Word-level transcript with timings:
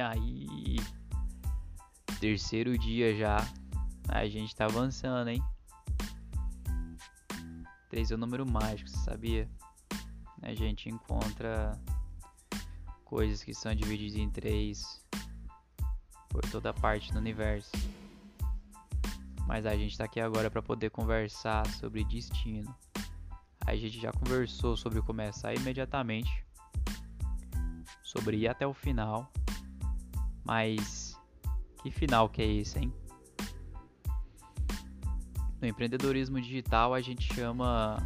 E 0.00 0.02
aí, 0.02 0.76
terceiro 2.18 2.78
dia 2.78 3.14
já, 3.14 3.36
a 4.08 4.26
gente 4.26 4.56
tá 4.56 4.64
avançando, 4.64 5.28
hein? 5.28 5.42
Três 7.90 8.10
é 8.10 8.14
o 8.14 8.16
número 8.16 8.50
mágico, 8.50 8.88
você 8.88 8.96
sabia? 8.96 9.46
A 10.40 10.54
gente 10.54 10.88
encontra 10.88 11.78
coisas 13.04 13.42
que 13.42 13.52
são 13.52 13.74
divididas 13.74 14.16
em 14.16 14.30
três 14.30 15.04
por 16.30 16.40
toda 16.50 16.72
parte 16.72 17.12
do 17.12 17.18
universo. 17.18 17.70
Mas 19.46 19.66
a 19.66 19.76
gente 19.76 19.98
tá 19.98 20.04
aqui 20.04 20.18
agora 20.18 20.50
para 20.50 20.62
poder 20.62 20.88
conversar 20.88 21.66
sobre 21.72 22.04
destino. 22.04 22.74
A 23.66 23.76
gente 23.76 24.00
já 24.00 24.10
conversou 24.12 24.78
sobre 24.78 25.02
começar 25.02 25.52
imediatamente, 25.52 26.42
sobre 28.02 28.38
ir 28.38 28.48
até 28.48 28.66
o 28.66 28.72
final. 28.72 29.30
Mas 30.44 31.16
que 31.82 31.90
final 31.90 32.28
que 32.28 32.42
é 32.42 32.46
esse, 32.46 32.78
hein? 32.78 32.92
No 35.60 35.68
empreendedorismo 35.68 36.40
digital 36.40 36.94
a 36.94 37.00
gente 37.00 37.32
chama 37.34 37.96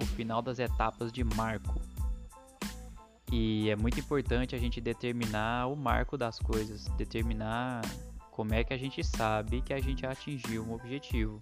o 0.00 0.06
final 0.06 0.42
das 0.42 0.58
etapas 0.58 1.10
de 1.12 1.24
marco. 1.24 1.80
E 3.32 3.70
é 3.70 3.76
muito 3.76 4.00
importante 4.00 4.54
a 4.56 4.58
gente 4.58 4.80
determinar 4.80 5.68
o 5.68 5.76
marco 5.76 6.18
das 6.18 6.38
coisas, 6.38 6.86
determinar 6.96 7.82
como 8.30 8.54
é 8.54 8.64
que 8.64 8.72
a 8.72 8.78
gente 8.78 9.04
sabe 9.04 9.62
que 9.62 9.72
a 9.72 9.80
gente 9.80 10.04
atingiu 10.04 10.64
um 10.64 10.74
objetivo. 10.74 11.40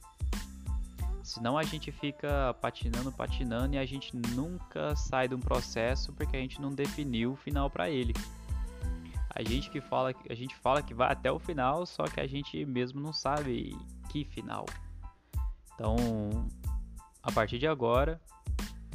Senão 1.23 1.59
a 1.59 1.63
gente 1.63 1.93
fica 1.93 2.55
patinando, 2.61 3.13
patinando 3.13 3.75
e 3.75 3.79
a 3.79 3.87
gente 3.87 4.17
nunca 4.35 4.97
sai 4.97 5.29
de 5.29 5.35
um 5.35 5.41
processo 5.41 6.13
porque 6.13 6.37
a 6.37 6.41
gente 6.41 6.61
não 6.61 6.73
definiu 6.73 7.33
o 7.33 7.37
final 7.37 7.71
para 7.71 7.91
ele. 7.91 8.15
A 9.39 9.43
gente 9.45 9.71
que 9.71 9.81
fala, 9.81 10.13
a 10.29 10.35
gente 10.35 10.57
fala 10.57 10.83
que 10.83 10.93
vai 10.93 11.13
até 11.13 11.31
o 11.31 11.39
final, 11.39 11.87
só 11.87 12.03
que 12.03 12.19
a 12.19 12.27
gente 12.27 12.67
mesmo 12.67 13.01
não 13.01 13.13
sabe 13.13 13.79
que 14.09 14.25
final. 14.25 14.67
Então, 15.73 15.97
a 17.23 17.31
partir 17.31 17.57
de 17.57 17.69
agora, 17.69 18.21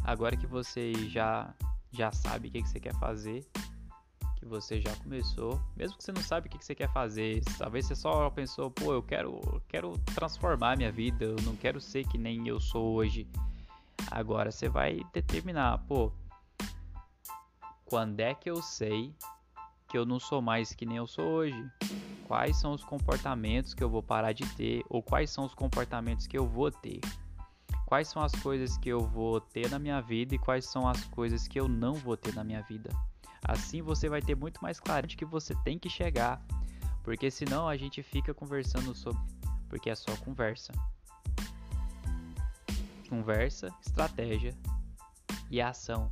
agora 0.04 0.36
que 0.36 0.46
você 0.46 0.94
já 1.08 1.56
já 1.94 2.12
sabe 2.12 2.50
o 2.50 2.52
que, 2.52 2.62
que 2.62 2.68
você 2.68 2.80
quer 2.80 2.94
fazer, 2.96 3.48
que 4.36 4.46
você 4.46 4.82
já 4.82 4.94
começou, 4.98 5.62
mesmo 5.78 5.98
que 5.98 6.04
você 6.04 6.12
não 6.12 6.22
sabe 6.22 6.48
o 6.48 6.50
que, 6.50 6.58
que 6.58 6.66
você 6.66 6.76
quer 6.76 6.92
fazer, 6.92 7.42
talvez 7.58 7.86
você 7.86 7.96
só 7.96 8.30
pensou, 8.30 8.70
pô, 8.70 8.92
eu 8.92 9.02
quero, 9.02 9.40
quero 9.70 9.98
transformar 10.14 10.76
minha 10.76 10.92
vida, 10.92 11.24
eu 11.24 11.38
não 11.44 11.56
quero 11.56 11.80
ser 11.80 12.06
que 12.06 12.18
nem 12.18 12.46
eu 12.50 12.60
sou 12.60 12.96
hoje. 12.96 13.30
Agora 14.12 14.52
você 14.52 14.68
vai 14.68 15.00
determinar, 15.14 15.78
pô, 15.88 16.12
quando 17.86 18.20
é 18.20 18.34
que 18.34 18.50
eu 18.50 18.62
sei 18.62 19.16
que 19.94 19.98
eu 20.00 20.08
não 20.08 20.20
sou 20.20 20.42
mais 20.42 20.74
que 20.74 20.88
nem 20.88 20.98
eu 20.98 21.06
sou 21.06 21.24
hoje? 21.24 21.72
Quais 22.28 22.58
são 22.58 22.72
os 22.74 22.84
comportamentos 22.84 23.76
que 23.76 23.84
eu 23.84 23.90
vou 23.92 24.02
parar 24.02 24.34
de 24.34 24.44
ter 24.56 24.84
ou 24.90 25.04
quais 25.04 25.30
são 25.30 25.46
os 25.46 25.54
comportamentos 25.54 26.26
que 26.26 26.36
eu 26.36 26.48
vou 26.48 26.72
ter? 26.72 27.00
quais 27.86 28.08
são 28.08 28.24
as 28.24 28.32
coisas 28.32 28.76
que 28.76 28.90
eu 28.90 29.02
vou 29.02 29.40
ter 29.40 29.70
na 29.70 29.78
minha 29.78 30.02
vida 30.02 30.34
e 30.34 30.40
quais 30.40 30.66
são 30.66 30.88
as 30.88 31.04
coisas 31.06 31.48
que 31.48 31.60
eu 31.60 31.68
não 31.68 31.94
vou 31.94 32.18
ter 32.18 32.34
na 32.34 32.44
minha 32.44 32.64
vida. 32.64 32.90
Assim 33.44 33.84
você 33.84 34.10
vai 34.10 34.20
ter 34.20 34.36
muito 34.36 34.64
mais 34.64 34.80
claramente 34.80 35.16
que 35.16 35.26
você 35.26 35.54
tem 35.64 35.78
que 35.78 35.92
chegar, 35.92 36.44
porque 37.04 37.30
senão 37.30 37.68
a 37.68 37.78
gente 37.78 38.02
fica 38.02 38.34
conversando 38.34 38.96
sobre, 38.96 39.22
porque 39.70 39.92
é 39.92 39.96
só 39.96 40.16
conversa. 40.18 40.74
Conversa, 43.08 43.72
estratégia 43.86 44.56
e 45.52 45.62
ação. 45.62 46.12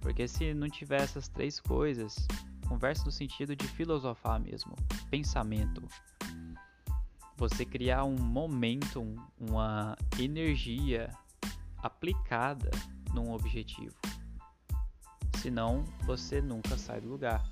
Porque 0.00 0.28
se 0.28 0.54
não 0.54 0.68
tiver 0.68 1.00
essas 1.00 1.26
três 1.26 1.58
coisas, 1.58 2.28
conversa 2.62 3.04
no 3.04 3.12
sentido 3.12 3.54
de 3.54 3.66
filosofar 3.68 4.40
mesmo, 4.40 4.74
pensamento, 5.10 5.82
você 7.36 7.64
criar 7.64 8.04
um 8.04 8.16
momentum, 8.16 9.16
uma 9.38 9.96
energia 10.18 11.10
aplicada 11.78 12.70
num 13.12 13.32
objetivo. 13.32 13.96
Senão, 15.38 15.84
você 16.04 16.40
nunca 16.40 16.78
sai 16.78 17.00
do 17.00 17.08
lugar. 17.08 17.44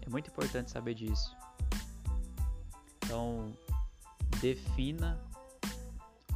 É 0.00 0.10
muito 0.10 0.28
importante 0.28 0.70
saber 0.70 0.94
disso. 0.94 1.36
Então, 3.04 3.56
defina 4.40 5.18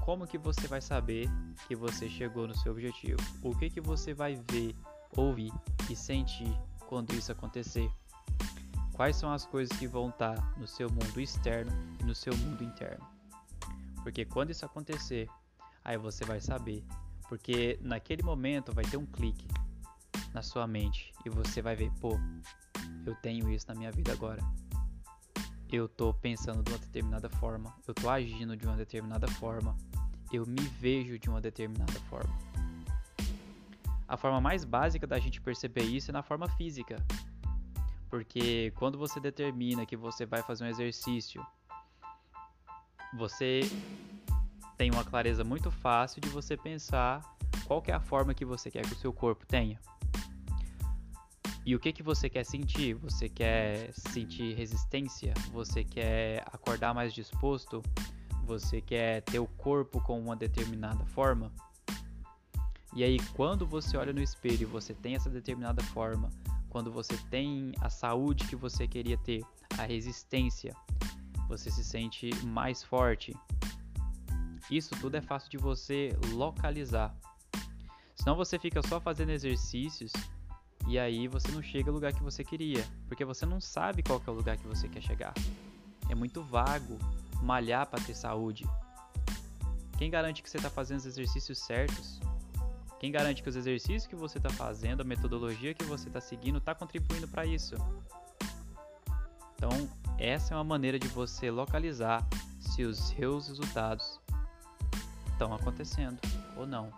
como 0.05 0.27
que 0.27 0.39
você 0.39 0.67
vai 0.67 0.81
saber 0.81 1.29
que 1.67 1.75
você 1.75 2.09
chegou 2.09 2.47
no 2.47 2.57
seu 2.57 2.73
objetivo. 2.73 3.21
O 3.43 3.57
que 3.57 3.69
que 3.69 3.81
você 3.81 4.15
vai 4.15 4.37
ver, 4.51 4.75
ouvir 5.17 5.53
e 5.91 5.97
sentir 5.97 6.57
quando 6.93 7.15
isso 7.15 7.33
acontecer. 7.33 7.91
Quais 8.93 9.17
são 9.17 9.33
as 9.33 9.47
coisas 9.47 9.75
que 9.79 9.87
vão 9.87 10.11
estar 10.11 10.37
no 10.59 10.67
seu 10.67 10.91
mundo 10.91 11.19
externo 11.19 11.73
e 11.99 12.05
no 12.05 12.15
seu 12.15 12.37
mundo 12.37 12.63
interno? 12.63 13.03
Porque 14.03 14.27
quando 14.27 14.51
isso 14.51 14.67
acontecer, 14.67 15.27
aí 15.83 15.97
você 15.97 16.23
vai 16.23 16.39
saber. 16.39 16.85
Porque 17.31 17.79
naquele 17.81 18.23
momento 18.23 18.75
vai 18.75 18.85
ter 18.85 18.99
um 18.99 19.07
clique 19.07 19.49
na 20.35 20.43
sua 20.43 20.67
mente 20.67 21.15
e 21.25 21.31
você 21.31 21.63
vai 21.63 21.75
ver, 21.75 21.91
pô, 21.99 22.21
eu 23.07 23.15
tenho 23.23 23.51
isso 23.51 23.69
na 23.69 23.75
minha 23.75 23.91
vida 23.91 24.13
agora. 24.13 24.43
Eu 25.71 25.89
tô 25.89 26.13
pensando 26.13 26.63
de 26.63 26.73
uma 26.73 26.79
determinada 26.79 27.31
forma, 27.31 27.75
eu 27.89 27.95
tô 27.95 28.11
agindo 28.11 28.55
de 28.55 28.67
uma 28.67 28.77
determinada 28.77 29.27
forma, 29.29 29.75
eu 30.31 30.45
me 30.45 30.61
vejo 30.61 31.19
de 31.19 31.31
uma 31.31 31.41
determinada 31.41 31.99
forma. 32.11 32.37
A 34.13 34.17
forma 34.19 34.43
mais 34.43 34.63
básica 34.63 35.07
da 35.07 35.19
gente 35.19 35.41
perceber 35.41 35.85
isso 35.85 36.11
é 36.11 36.13
na 36.13 36.23
forma 36.23 36.47
física. 36.47 37.03
Porque 38.11 38.71
quando 38.77 38.99
você 38.99 39.19
determina 39.19 39.87
que 39.87 39.97
você 39.97 40.27
vai 40.27 40.43
fazer 40.43 40.65
um 40.65 40.67
exercício, 40.67 41.43
você 43.17 43.61
tem 44.77 44.91
uma 44.91 45.03
clareza 45.03 45.43
muito 45.43 45.71
fácil 45.71 46.21
de 46.21 46.29
você 46.29 46.59
pensar 46.59 47.23
qual 47.67 47.83
é 47.87 47.93
a 47.93 48.01
forma 48.01 48.35
que 48.35 48.45
você 48.45 48.71
quer 48.71 48.83
que 48.83 48.93
o 48.93 48.97
seu 48.97 49.15
corpo 49.15 49.47
tenha. 49.47 49.81
E 51.65 51.75
o 51.75 51.81
que 51.81 51.91
que 51.91 52.03
você 52.03 52.29
quer 52.29 52.45
sentir? 52.45 52.93
Você 52.97 53.31
quer 53.31 53.95
sentir 53.95 54.53
resistência? 54.55 55.33
Você 55.53 55.85
quer 55.85 56.45
acordar 56.53 56.93
mais 56.93 57.15
disposto? 57.15 57.83
Você 58.45 58.83
quer 58.83 59.23
ter 59.23 59.39
o 59.39 59.47
corpo 59.47 60.03
com 60.03 60.21
uma 60.21 60.37
determinada 60.37 61.07
forma? 61.07 61.51
E 62.95 63.03
aí, 63.03 63.19
quando 63.35 63.67
você 63.67 63.97
olha 63.97 64.13
no 64.13 64.23
espelho 64.23 64.63
e 64.63 64.67
você 64.67 64.93
tem 64.93 65.15
essa 65.15 65.31
determinada 65.31 65.83
forma, 65.83 66.31
quando 66.69 66.91
você 66.93 67.17
tem 67.31 67.73
a 67.81 67.89
saúde 67.89 68.47
que 68.47 68.57
você 68.57 68.87
queria 68.87 69.17
ter, 69.19 69.43
a 69.79 69.85
resistência, 69.85 70.75
você 71.49 71.71
se 71.71 71.85
sente 71.85 72.31
mais 72.45 72.83
forte. 72.83 73.35
Isso 74.71 74.95
tudo 75.01 75.17
é 75.17 75.21
fácil 75.21 75.51
de 75.51 75.59
você 75.59 76.17
localizar. 76.33 77.15
Senão 78.15 78.37
você 78.37 78.59
fica 78.59 78.81
só 78.87 79.01
fazendo 79.01 79.31
exercícios 79.31 80.13
e 80.87 80.99
aí 80.99 81.29
você 81.29 81.51
não 81.51 81.63
chega 81.63 81.91
ao 81.91 81.95
lugar 81.95 82.13
que 82.13 82.23
você 82.23 82.45
queria, 82.45 82.85
porque 83.07 83.25
você 83.25 83.45
não 83.45 83.61
sabe 83.61 84.03
qual 84.03 84.23
é 84.27 84.31
o 84.31 84.35
lugar 84.35 84.57
que 84.57 84.67
você 84.67 84.89
quer 84.89 85.03
chegar. 85.03 85.35
É 86.09 86.15
muito 86.15 86.43
vago 86.43 86.99
malhar 87.43 87.87
para 87.87 88.03
ter 88.03 88.15
saúde. 88.15 88.65
Quem 89.99 90.11
garante 90.11 90.43
que 90.43 90.51
você 90.51 90.57
está 90.57 90.71
fazendo 90.71 90.99
os 90.99 91.07
exercícios 91.07 91.59
certos? 91.59 92.21
Quem 93.03 93.11
garante 93.11 93.43
que 93.43 93.49
os 93.49 93.57
exercícios 93.57 94.07
que 94.07 94.15
você 94.15 94.39
está 94.39 94.49
fazendo, 94.49 95.01
a 95.01 95.05
metodologia 95.05 95.75
que 95.75 95.83
você 95.83 96.07
está 96.07 96.21
seguindo, 96.21 96.59
está 96.59 96.73
contribuindo 96.73 97.27
para 97.27 97.45
isso? 97.45 97.75
Então, 99.57 99.71
essa 100.17 100.55
é 100.55 100.57
uma 100.57 100.63
maneira 100.63 101.01
de 101.01 101.09
você 101.09 101.51
localizar 101.51 102.25
se 102.61 102.85
os 102.85 102.97
seus 103.09 103.49
resultados 103.49 104.21
estão 105.33 105.53
acontecendo 105.53 106.17
ou 106.57 106.65
não. 106.65 106.93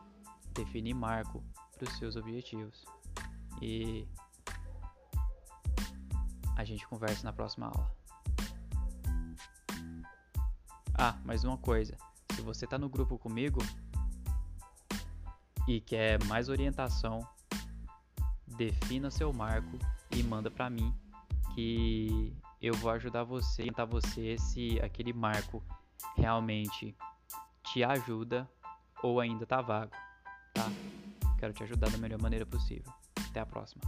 Definir 0.53 0.93
marco 0.93 1.43
para 1.79 1.89
os 1.89 1.97
seus 1.97 2.17
objetivos. 2.17 2.85
E 3.63 4.07
a 6.55 6.65
gente 6.65 6.87
conversa 6.87 7.25
na 7.25 7.33
próxima 7.33 7.69
aula. 7.69 7.91
Ah, 10.93 11.17
mais 11.25 11.45
uma 11.45 11.57
coisa. 11.57 11.97
Se 12.35 12.43
você 12.43 12.67
está 12.67 12.77
no 12.77 12.91
grupo 12.91 13.19
comigo, 13.19 13.59
e 15.67 15.81
quer 15.81 16.23
mais 16.25 16.49
orientação, 16.49 17.27
defina 18.47 19.11
seu 19.11 19.33
marco 19.33 19.79
e 20.11 20.23
manda 20.23 20.51
para 20.51 20.69
mim 20.71 20.93
que 21.55 22.37
eu 22.61 22.75
vou 22.75 22.91
ajudar 22.91 23.25
você, 23.25 23.63
orientar 23.63 23.87
você 23.87 24.37
se 24.39 24.81
aquele 24.81 25.13
marco 25.13 25.63
realmente 26.17 26.97
te 27.65 27.83
ajuda 27.85 28.49
ou 29.03 29.21
ainda 29.21 29.47
tá 29.47 29.61
vago, 29.61 29.93
tá? 30.53 30.67
Quero 31.39 31.53
te 31.53 31.63
ajudar 31.63 31.91
da 31.91 31.99
melhor 31.99 32.21
maneira 32.21 32.47
possível. 32.47 32.93
Até 33.29 33.41
a 33.41 33.47
próxima. 33.47 33.83